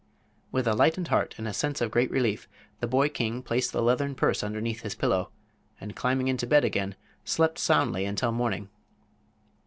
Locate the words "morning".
8.31-8.69